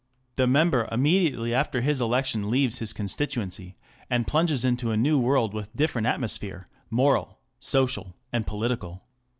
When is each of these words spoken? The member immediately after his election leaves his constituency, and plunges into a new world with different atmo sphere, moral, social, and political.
The 0.35 0.47
member 0.47 0.89
immediately 0.91 1.53
after 1.53 1.81
his 1.81 2.01
election 2.01 2.49
leaves 2.49 2.79
his 2.79 2.91
constituency, 2.91 3.75
and 4.09 4.25
plunges 4.25 4.65
into 4.65 4.89
a 4.89 4.97
new 4.97 5.19
world 5.19 5.53
with 5.53 5.75
different 5.75 6.07
atmo 6.07 6.27
sphere, 6.27 6.67
moral, 6.89 7.37
social, 7.59 8.15
and 8.33 8.47
political. 8.47 9.03